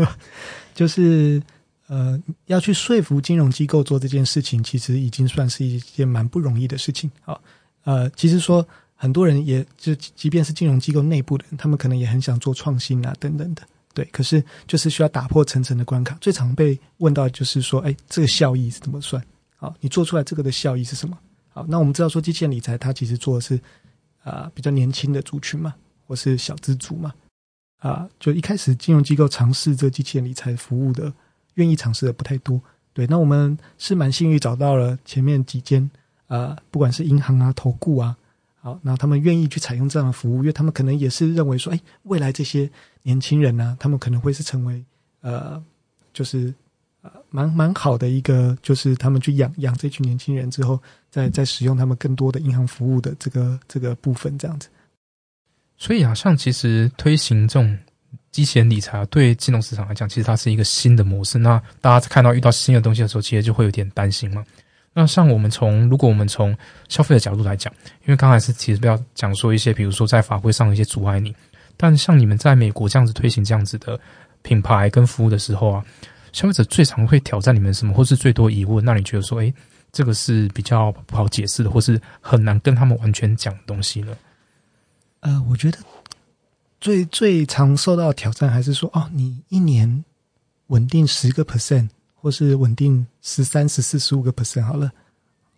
[0.74, 1.40] 就是
[1.86, 7.38] 呃要去说服金融机构做这件事情，其实已经算是一件蛮不容易的事情啊。
[7.84, 8.66] 呃，其实说。
[8.98, 14.04] 很多人也就即便是金融机构内部的人，他们可能也很想做创新啊，等等的，对。
[14.06, 16.16] 可是就是需要打破层层的关卡。
[16.18, 19.22] 最常被问到就是说，哎，这个效益是怎么算？
[19.56, 21.18] 好，你做出来这个的效益是什么？
[21.50, 23.60] 好，那我们知道说，机器人理财它其实做的是
[24.22, 25.74] 啊比较年轻的族群嘛，
[26.06, 27.12] 或是小资族嘛，
[27.78, 31.12] 啊，就一开始金融机构尝试这机器人理财服务的，
[31.54, 32.58] 愿意尝试的不太多。
[32.94, 35.90] 对，那我们是蛮幸运找到了前面几间
[36.28, 38.16] 啊，不管是银行啊、投顾啊。
[38.66, 42.68] 好，那他们愿意去采用这样的服务，因为他们可能也是认为说，哎，未来这些
[43.04, 44.84] 年轻人呢，他们可能会是成为
[45.20, 45.62] 呃，
[46.12, 46.52] 就是
[47.02, 54.68] 呃，蛮蛮好的一个，就是他们去养养这群年轻人之后，再再使用他们更多的银行服务的这个这个部分，这样子。
[55.76, 57.78] 所以啊，像其实推行这种
[58.32, 61.38] 机器人理财啊，对金融市场来讲，其实它是一个新的模式。
[61.38, 64.44] 那大家在看到遇到新的东西的时候，其实就会有点担心嘛。
[64.98, 66.56] 那像我们从，如果我们从
[66.88, 67.70] 消费的角度来讲，
[68.06, 71.36] 因为刚才是其实要讲说一些，比如说在法规上的一些阻碍你，
[71.76, 74.00] 但像你们在美国这样子推行这样子的
[74.40, 75.84] 品牌跟服务的时候啊，
[76.32, 78.82] 消费者最常会挑战你们什么，或是最多疑问？
[78.82, 79.52] 那你觉得说，哎，
[79.92, 84.16] 这个是比较不好解释的，或是很难跟他们完全讲东西呢？
[85.20, 85.76] 呃，我觉得
[86.80, 90.06] 最最常受到挑战还是说，哦，你一年
[90.68, 91.90] 稳定十个 percent。
[92.26, 94.90] 或是稳定十三、十四、十五个 percent 好了，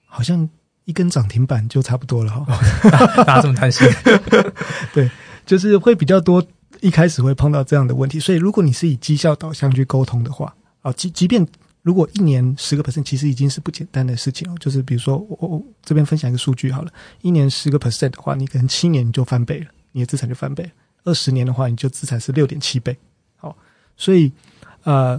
[0.04, 0.46] 好像
[0.85, 2.44] 一根涨停板就差不多了哈。
[3.24, 3.88] 大家这么担心？
[4.92, 5.11] 对，
[5.46, 6.46] 就是会比较多，
[6.83, 8.20] 一开始会碰到这样的问题。
[8.20, 11.48] 所以，如果你是以绩效导向去沟通的话，啊，即即便
[11.81, 14.54] 如果一年十个 percent，其实已经是不简单的事情了。
[14.59, 20.66] 就是比如说，我我这边分享一个数据好了，一年十个 percent 的话，你可能七年你就翻倍了，你的资产就翻倍；
[21.04, 22.94] 二十年的话，你就资产是六点七倍。
[23.38, 23.57] 好，
[23.96, 24.31] 所以
[24.83, 25.18] 呃。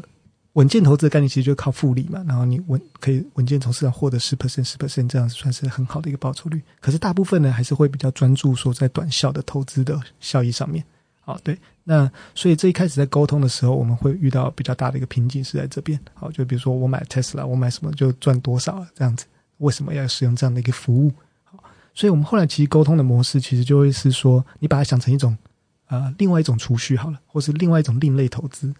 [0.59, 6.61] 稳健投资的概念其实就靠复利嘛，然后你稳可以稳健从市场获得十 percent 十 percent 这样子算是很好的一个报酬率。
[6.81, 10.83] 可是大部分呢还是会比较专注说在短效的投资的效益上面。
[11.21, 15.97] 好，对，那所以这一开始在沟通的时候，我们会遇到比较大的一个瓶颈是在这边。
[16.13, 19.25] 好，就比如说我买 Tesla，我买什么就赚多少这样子，
[19.59, 21.13] 为什么要使用这样的一个服务？
[21.45, 25.37] 好，所以我们后来其实沟通的模式其实就会是说，你把它想成一种
[25.87, 28.73] 呃另外一种储蓄好了，或是另外一种另类投资。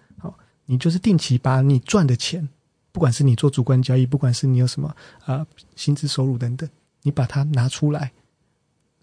[0.71, 2.47] 你就是定期把你赚的钱，
[2.91, 5.43] 不管是你做主观交易，不管是你有什么啊
[5.75, 6.69] 薪资收入等等，
[7.01, 8.12] 你把它拿出来，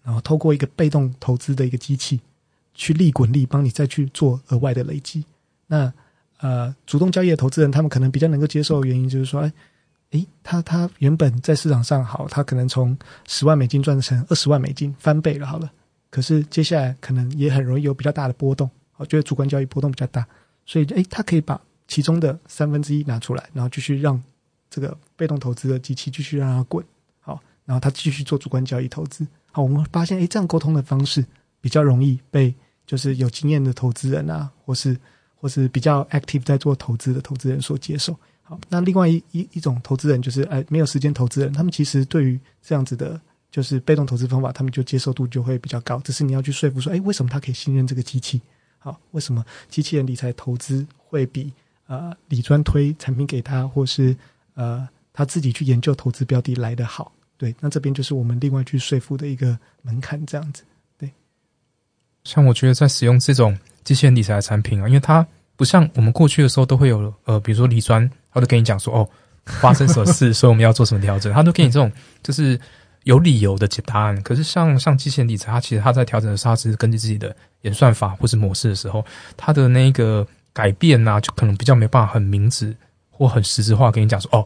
[0.01, 2.21] 然后透过一个被动投资的一个机器，
[2.73, 5.25] 去利滚利，帮你再去做额外的累积。
[5.67, 5.91] 那
[6.37, 9.51] 呃，主动交易的投资人，他们可能比较能够接受的原因就是说，哎，
[10.11, 15.69] 诶，他他原本在市场上好，他可能从十万美金赚成二十万美金，翻倍了，好了。
[16.09, 20.25] 可是接下来可能也很容易有比较大的波动，我觉得主观交易波动比较大。
[20.67, 24.21] 所以，哎，他可以把其中的三分之一拿出来，然后继续让
[24.69, 26.85] 这个被动投资的机器继续让它滚，
[27.21, 29.25] 好，然后他继续做主观交易投资。
[29.51, 31.25] 好，我们发现，哎，这样沟通的方式
[31.61, 32.53] 比较容易被
[32.85, 34.95] 就是有经验的投资人啊，或是
[35.35, 38.13] 或是比较 active 在做投资的投资人所接受。
[38.43, 45.97] 好，那另外一一一种投资人就是，哎，没有时间投资人，他们其实对于这样子的，就是被动投资方法，他们就接受度就会比较高。
[46.01, 48.41] 只是你要去说服说，哎，为什么他可以信任这个机器？
[48.79, 51.51] 好，为什么机器人理财投资会比
[51.87, 54.15] 呃理专推产品给他，或是
[54.53, 57.11] 呃他自己去研究投资标的来的好？
[57.37, 60.63] 对，那这边就是我们另外去说服的一个门槛，这样子。
[60.97, 61.11] 对
[62.23, 69.09] 像我觉得在使用这种机器人理财的产品啊，因为它不像我们过去的时候都会有呃，比如说理专，他都跟你讲说哦，
[69.45, 72.59] 发生什么事， 所以我们要做什么调整，他都给你这种就是
[73.07, 74.21] 有理由的解答案。
[74.21, 79.03] 可是像像机器人理财，它其实它在调整的时候，它只是根据自己的演算法或是模式的时候，
[79.35, 82.75] 它的那个改变呢，就可能比较没办法很明指
[83.09, 84.45] 或很实质化跟你讲说哦。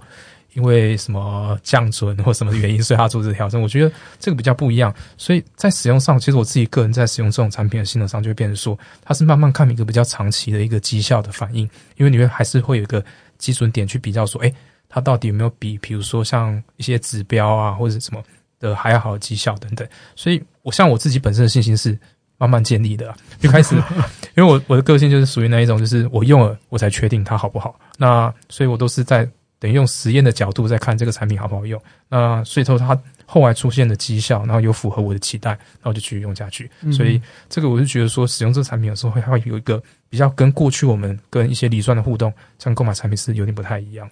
[0.53, 3.61] 因为什么降准或什么原因，所以它做这调整。
[3.61, 4.93] 我觉得这个比较不一样。
[5.15, 11.61] 所以在使用上，其实我自己个人在使用这种产品的心得上，就会变成说，它是慢慢看一个比较长期的一个绩效的反应。
[11.95, 13.01] 因为你会还是会有一个
[13.37, 14.53] 基准点去比较说，哎，
[14.89, 18.21] 它到底有没有比，比如说像一些指标啊或者什么
[18.61, 19.85] 的还要好的绩效等等。
[20.15, 21.99] 所以我像我自己本身的信心是
[22.37, 23.13] 慢慢建立的。
[23.41, 23.75] 一开始，
[24.37, 27.77] 因为我我的个性就是属于那一种，就是我用了我才确定它好不好。
[27.97, 29.27] 那所以我都是在。
[29.61, 36.67] 等于用实验的角度在看这个产品好不好用，那所以说它后来出现的绩效，然后有符合我的期待，然后就继续用下去。
[36.91, 44.09] 所以这个我是觉得说，使用这个产品的时候会会有一个比较跟过去我们跟一些理算的互动，像购买产品是有点不太一样。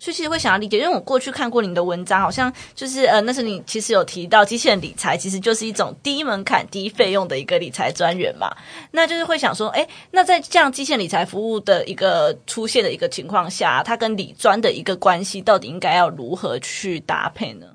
[0.00, 8.48] 所以其实会想要理解，因为我过去看过你的文章，好像就是呃，那是你其实有提到机器人理财，其实就是一种低门槛、低费用的一个理财专员嘛。
[8.92, 17.66] 那就是会想说，哎，那在这样机器人理财服务的一个出现的一个情况下，它跟理专的一个关系到底应该要如何去搭配呢？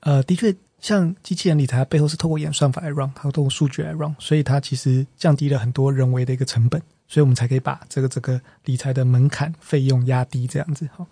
[0.00, 6.82] 呃，的确，像机器人理财背后是透过演算法来 run，它透过数据来 run，所以它其实降低了很多人为的一个成本。
[7.08, 11.06] 所以我们才可以把这个这个理财的门槛费用压低，这样子好。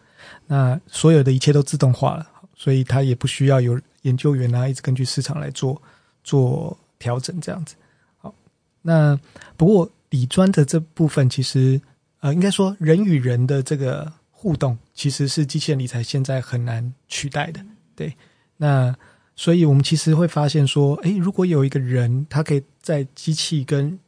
[0.46, 2.26] 那所有的一切都自动化了，
[2.56, 5.80] 所以它也不需要有研究员啊，一直根据市场来做
[6.24, 7.76] 做调整，这样子
[8.16, 8.34] 好。
[8.82, 9.18] 那
[9.56, 11.80] 不过理专的这部分，其实
[12.20, 17.64] 呃，应该说人与人的这个互动，其实是机器人理财现在很难取代的。
[17.94, 18.16] 对，
[18.56, 18.94] 那
[19.36, 23.98] 所以我们其实会发现说，诶，如果有一个人，他可以在机器跟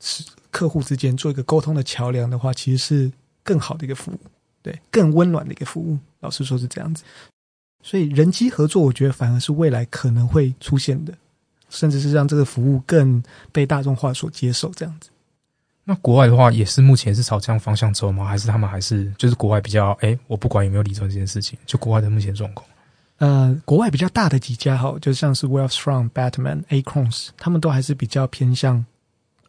[0.00, 0.24] 是。
[0.54, 3.12] 客户之间做一个沟通的桥梁的话，其实是
[3.42, 4.20] 更好的一个服务，
[4.62, 5.98] 对，更温暖的一个服务。
[6.20, 7.02] 老实说是这样子，
[7.82, 11.12] 所以人机合作，我觉得反而是未来可能会出现的，
[11.70, 14.70] 甚至是让这个服务更被大众化所接受。
[14.76, 15.10] 这样子，
[15.82, 18.24] 那国外的话也是目前是朝这样方向走吗？
[18.24, 22.64] 还是他们还是就是国外比较哎，我不管有没有理财这件事情，就国外的目前状况。
[23.18, 28.86] 呃，国外比较大的几家哈，就像是 Wealthfront、Batman、Across，他们都还是比较偏向。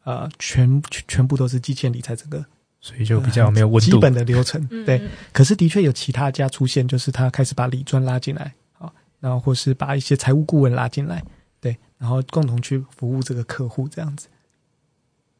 [0.06, 2.46] 呃，全全部都是机器人理财，这个
[2.80, 3.92] 所以就比较没有温度。
[3.92, 5.02] 基本的流程对，
[5.34, 11.24] 可是的确有其他家出现，就是他开始把理专拉进来，好，然后或是把一些财务顾问拉进来，
[11.60, 14.28] 对，然后共同去服务这个客户这样子。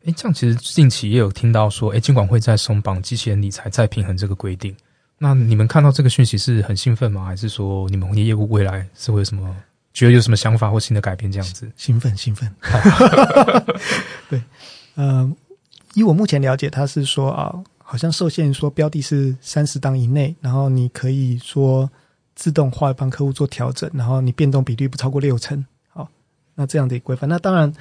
[0.06, 4.76] 哎，这样其实近期也有听到说，哎，监管会在松绑机器人理财再平衡这个规定。
[5.20, 7.24] 那你们看到这个讯息是很兴奋吗？
[7.24, 9.56] 还是说你们的业务未来是会有什么？
[9.96, 11.32] 觉得有什么想法或新的改变？
[11.32, 12.54] 这样子，兴奋，兴奋。
[14.30, 14.42] 对，
[14.96, 15.32] 呃，
[15.94, 21.90] 以我目前了解，他是说啊，好像受限说标的是三十档以内，然后你可以说
[22.36, 25.66] 自动化帮客户做调整，然后你变动比率不超过六成。
[25.88, 26.10] 好，
[26.56, 27.74] 那这样的规范，那当然，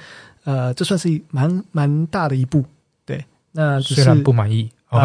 [0.45, 2.63] 呃，这算是蛮蛮大的一步。
[3.03, 5.01] 对，那虽然不满意，啊，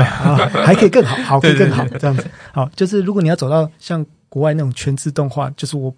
[0.65, 2.25] 还可以更好， 好，可以更好，这样子。
[2.53, 5.93] 好，就是如果你要走到像国外那种全自动化，就是我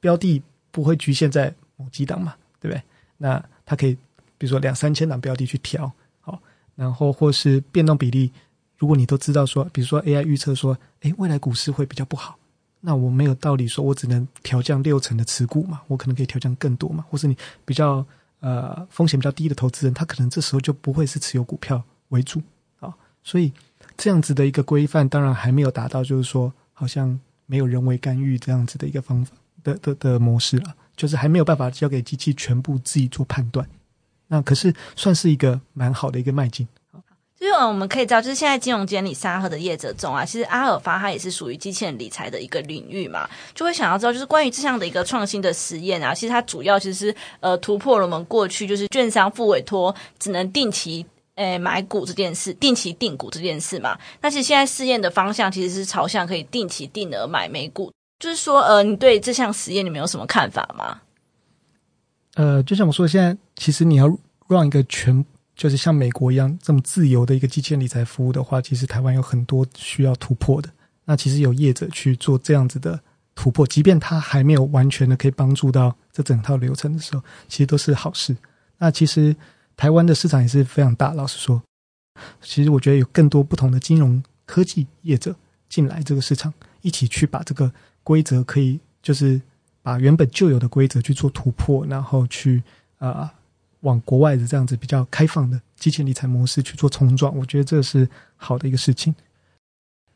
[0.00, 0.42] 标的。
[0.74, 2.82] 不会局限在某几档嘛，对不对？
[3.16, 3.94] 那它可以，
[4.36, 6.42] 比如说两三千档标的去调，好，
[6.74, 8.32] 然后或是变动比例，
[8.76, 12.36] 如果你都知道说，比如说 AI 预测说，诶，未来股市会比较不好，
[12.80, 18.04] 那我没有道理说我只能调降六成的持股嘛，我可能可以调降更多嘛，或是你比较
[18.40, 22.42] 呃风险比较低的投资人，他可能这时候就不会是持有股票为主
[22.80, 23.52] 啊，所以
[23.96, 29.36] 这样子的一个规范，当然还没有达到，就是说好像没有人为干预这样子的一个方法。
[29.64, 33.68] 的的的模式了，就是还没有办法交给机器全部自己做判断，
[34.28, 36.68] 那可是算是一个蛮好的一个迈进。
[37.36, 53.98] 就是我们可以知道，就是现在金融监理沙盒的业者中啊，其实阿尔法它也是属于机器人理财的一个领域嘛，就会想要知道，就是关于这样的一个创新的实验啊，其实它主要其实呃突破了我们过去就是券商付委托只能定期诶买股这件事，定期定股这件事嘛。
[54.20, 57.92] 但是现在试验的方向其实是朝向可以定期定额买美股。
[58.18, 61.00] 就是说，呃，你对这项实验你们有什么看法吗？
[62.36, 64.06] 呃，就像我说，现在其实你要
[64.48, 65.24] 让一个全，
[65.54, 70.70] 就是像美国一样这么自由的一个机器人理财服务的话，其实台湾有很多需要突破的。
[71.04, 72.98] 那其实有业者去做这样子的
[73.34, 78.34] 突破，即便他还没有完全的可以帮助到这整套流程的时候，其实都是好事。
[78.78, 79.36] 那其实
[79.76, 81.62] 台湾的市场也是非常大，老实说，
[82.40, 85.34] 其实我觉得有更多不同的金融科技业者
[85.68, 87.70] 进来这个市场，一起去把这个。
[88.04, 89.40] 规则可以就是
[89.82, 92.62] 把原本就有的规则去做突破，然后去
[92.98, 93.34] 啊
[93.80, 99.12] 往国外的这样子比较开放的机器理财模式去做冲撞，我觉得这是好的一个事情。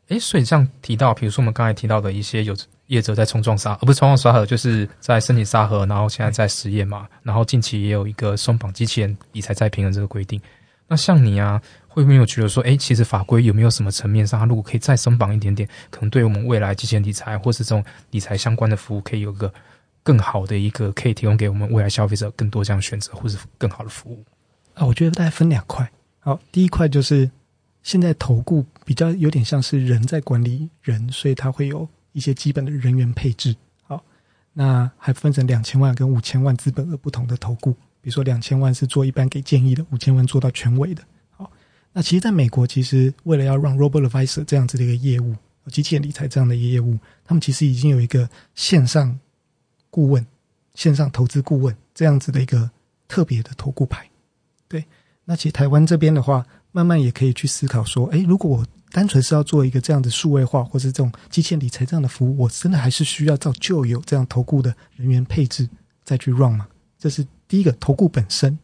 [0.09, 10.41] 诶，所以这样提到，比如说我们刚才提到的一些有业者在冲撞沙，而不是冲撞沙盒，就是在申请沙盒，然后现在在实验嘛，然后近期也有一个松绑机器人理财再平衡这个规定。
[10.87, 11.61] 那像你啊，
[11.99, 19.53] 会没有觉得说，诶，其实法规有没有什么层面上，它如果可以再松绑一点点，可能对我们未来机器人理财或是这种理财相关的服务，可以有个
[20.03, 24.25] 更好的一个，可以提供给我们未来消费者更多这样选择，或是更好的服务
[24.75, 24.87] 啊？
[24.87, 25.91] 我觉得大概分两块。
[26.21, 27.31] 好，第一块就是。
[27.81, 33.55] 现在投顾比较有点像是人在管理人，所以它会有一些基本的人员配置。
[33.83, 34.05] 好，
[34.53, 41.03] 那还分成两千万跟五千万资本额不同的投顾，比如说两千万是做一般给建议的，五千万做到权威的。
[41.93, 45.35] 那其实在美国，其实为了要让 Robo Advisor 这样子的一个业务，
[45.67, 49.19] 机器人理财这样的一个业务，他们其实已经有一个线上
[49.91, 50.27] 顾问、
[50.75, 52.71] 线上投资顾问这样子的一个
[53.09, 54.09] 特别的投顾牌。
[54.69, 54.85] 对，
[55.25, 56.47] 那其实台湾这边的话。
[56.71, 65.69] 慢慢也可以去思考说，哎，如果我单纯是要做一个这样的数位化，或是这种机器人理财这样的服务，我真的还是需要照旧有这样投顾的人员配置
[66.05, 66.69] 再去 run 吗？
[66.99, 68.57] 这是第一个投顾本身，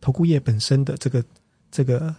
[0.00, 1.24] 投顾业本身的这个
[1.70, 2.14] 这个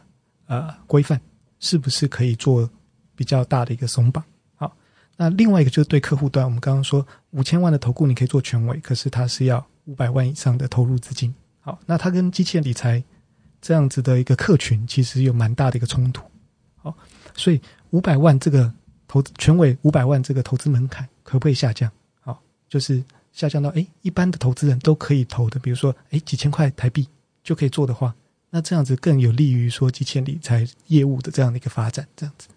[0.48, 1.22] 呃规范，
[1.60, 2.70] 是不是可以做
[3.16, 4.24] 比较大的一个松绑？
[4.56, 4.76] 好，
[5.16, 11.34] 那另外一个就是对客户端，我们刚刚说五千万的投顾你可以做权威，可是它是要五百万以上的投入资金。
[11.60, 13.04] 好，那它跟机器人理财。
[13.60, 16.24] 这样子的一个客群其实有蛮大的一个冲突，
[16.76, 16.96] 好，
[17.36, 18.72] 所以五百万这个
[19.08, 21.92] 投全委五百万这个投资门槛可不可以下降？
[22.22, 27.10] 好，就是下降到哎一般的投资人都可以投的，比如说哎几千块台币
[27.44, 28.16] 就可以做的话，
[28.50, 32.48] 那这样子更有利于说几千理财业务的这样的一个发展，这样子。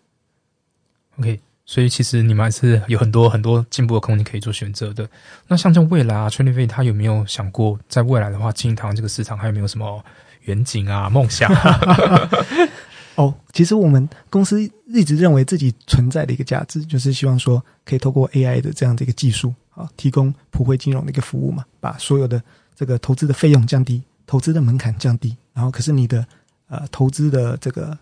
[1.18, 5.08] OK，所以其实你们还是有很多很多进步的空间可以做选择的。
[5.48, 10.04] 那像这未来啊，春丽飞他有没有想过在未来的话，经营台湾这个市场还有没有什么？
[10.44, 11.52] 远景啊，梦想。
[13.16, 22.42] 哦，其实我们公司一直认为自己存在的一个价值，就是希望说可以透过 AI 的这样的一个技术啊，提供普惠金融的一个服务嘛，把所有的
[22.74, 26.26] 这个投资的费用降低，投资的门槛降低，然后可是你的
[26.68, 27.98] 呃投资的这个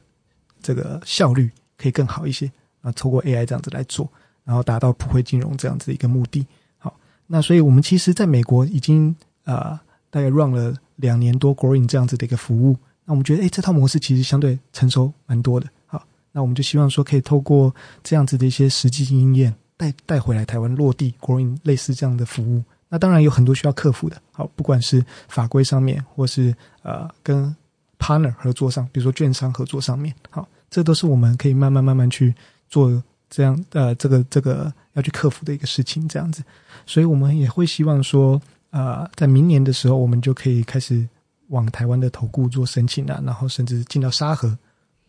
[0.63, 2.49] 这个效率可以更好一些
[2.83, 4.09] 啊，透过 AI 这样子来做，
[4.45, 6.47] 然后达到普惠金融这样子的一个目的。
[6.79, 10.75] 好，那所以我们其实在美国已经啊大概 run 了。
[10.99, 15.69] 两年多，Grown 这样子的一个服务，那我们觉得，哎，这套模式其实相对成熟蛮多的。
[15.87, 22.65] 好，那我们就希望说，可以透过这样子的一些实际经验带带回来台湾落地 Grown 类似这样的服务。
[22.89, 27.55] 那当然有很多需要克服的，好，不管是法规上面，或是呃跟
[27.99, 32.35] partner 合作上，比如说券商合作上面，好，这都是我们可以慢慢慢慢去
[32.69, 36.43] 做这样呃这个这个要去克服的一个事情，这样子。
[36.87, 38.41] 所以我们也会希望说。
[38.71, 41.09] 呃，在明年的时候，我们就可以开始
[41.47, 44.55] 往台湾的投顾做申请啊，然后甚至进到沙盒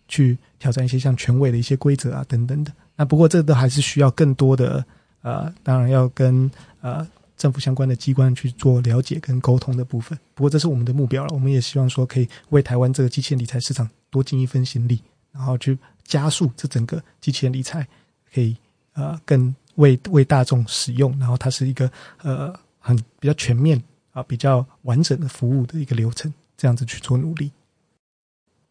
[0.08, 2.72] 去挑战一些像权威的一些规则啊等等的。
[2.96, 4.82] 那不过这都还是需要更多的
[5.24, 7.06] 呃，当然要跟呃
[7.40, 10.16] 政府相关的机关去做了解跟沟通的部分。
[10.36, 17.88] 不过这是我们的目标了，我们也希望说可以为台湾这个机器人理财市场多尽一份心力，然后去加速这整个机器人理财
[18.32, 18.56] 可以
[18.94, 22.54] 呃更为为大众使用，然后它是一个呃。
[22.82, 23.80] 很比较全面
[24.14, 27.52] 啊，比较完整的服务的一个流程，这样子去做努力。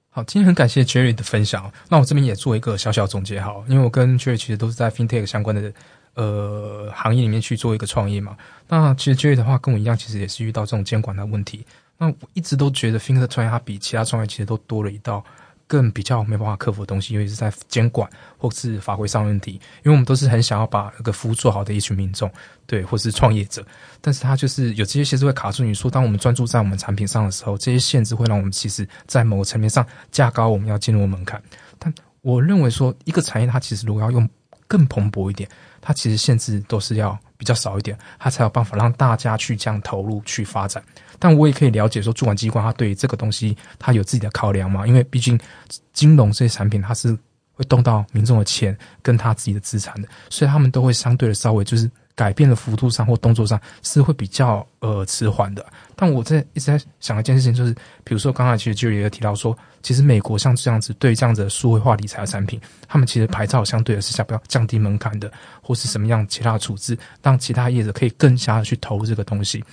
[0.09, 1.71] 好，今天很感谢 Jerry 的分享。
[1.91, 5.71] 那我这边也做一个小小总结，好，因为我跟 Jerry 其实都是在 FinTech 相关的
[6.19, 8.37] 呃行业里面去做一个创业嘛。
[8.69, 11.65] 那其实 Jerry 的话跟我一样，其实也是遇到这种监管的问题。
[11.97, 15.25] 那我一直都觉得 FinTech 创业它比其他创业其实都多了一道。
[15.71, 19.53] 更比较没办法克服的东西，因为是在监管或是法规上问题。
[19.53, 22.33] 因为我们都是很想要把那个服务做好的一群民众，
[22.67, 23.63] 对，或是创业者。
[24.01, 25.75] 但是他就是有这些限制会卡住你。
[25.75, 31.39] 说当我们专注在我们产品上的时候，这些限制会让我们其实在某个层面上加高我们要进入门槛。
[31.79, 34.27] 但我认为说，一个产业它其实如果要用
[34.69, 35.49] 更蓬勃一点，
[35.81, 40.81] 它其实限制都是要比较少一点，它才有办法让大家去这样投入去发展。
[41.19, 44.87] 但我也可以了解说，主管机关它对于这个东西它有自己的考量嘛？
[44.87, 45.37] 因为毕竟
[45.93, 47.19] 金融这些产品，它是
[47.55, 55.65] 会动到民众的钱跟他自己的资产的，所以他们都会相对的稍微就是改变的幅度上或动作上是会比较呃迟缓的。
[55.95, 65.31] 但我在一直在想一件事情，就是比如说刚才其实就有提到说，其实美国像这样子对这样子的数位化理财的产品，他们其实牌照相对的是想不要降低门槛的，
[65.63, 69.65] 或是什么样其他的处置，让其他业者可以更加的去投入这个东西。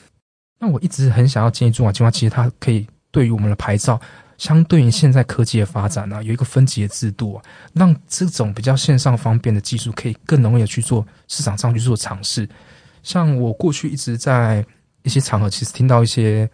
[0.59, 3.99] 那我一直很想要建议中华金华，其实它可以对于我们的牌照，
[4.37, 12.47] 相对于现在科技的发展呢，有一个分级的制度啊，让这种比较线上方便的技术可以更容易的去做市场上去做尝试。
[13.03, 14.65] 像我过去一直在
[15.03, 16.49] 一些场合，其实听到一些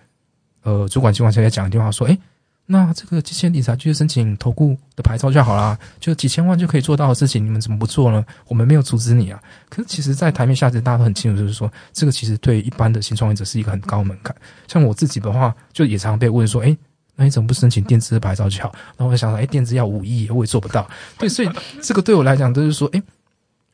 [0.64, 2.18] 呃主管机关在讲电话说，哎。
[2.68, 8.24] 那这个机器人理财就是申请投顾的牌照就好啦，就几千万就可以做到的事情，你们怎么不做呢？
[8.48, 9.38] 我们没有阻止你啊。
[9.68, 14.34] 可是其实，在台面下，其实大家都很清楚，就是说，这个其实对一般的新创业者是一个很高门槛。
[14.70, 16.78] 像我自己的话，就也常常被问说，哎，
[17.22, 18.72] 那你怎么不申请电子的牌照就好？
[18.98, 20.90] 然后我想说，哎，电子要五亿，我也做不到。
[21.20, 21.50] 对，所以
[21.84, 23.04] 这个对我来讲，都是说，哎，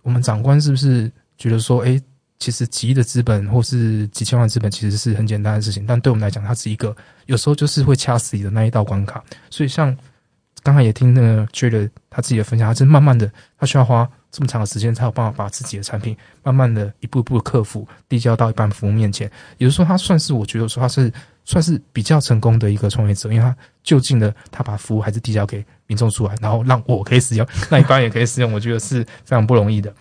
[0.02, 2.02] 我们长官是不是觉得说，哎？
[2.40, 6.96] 其实几亿的资本或是几千万资本其实是很简单的事情，但对我们来讲，它是一个
[7.26, 9.24] 有时候就是会掐死你的那一道关卡。
[9.50, 9.98] 所以像
[10.62, 13.28] 刚才也听那个 J 他自己的分享，他是慢慢的，
[13.58, 19.30] 他需要花这么长的时间才有办法把自己的产品慢慢的一步一步的克服，递交到一般服务面前。
[19.58, 21.12] 也就是说，他算是我觉得说他是
[21.46, 29.94] 算是比较成功的一个创业者，因为他就近的他把服务还是递交给民众出来，然后让我可以使用，那一般也可以使用，我觉得是非常不容易的。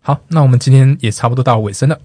[0.00, 1.98] 好，那我们今天也差不多到尾声了。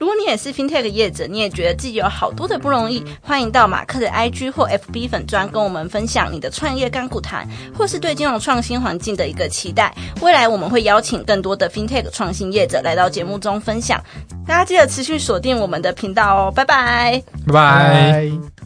[0.00, 7.46] 如果你也是 FinTech 业者，你也觉得自己有好多的不容易，欢迎到马克的 IG 或 FB 粉专跟我们分享你的创业干股谈，
[7.76, 9.94] 或是对金融创新环境的一个期待。
[10.22, 14.02] 未来我们会邀请更多的 FinTech 创新业者来到节目中分享。
[14.46, 18.59] 大家记得持续锁定我们的频道哦，拜拜，拜拜。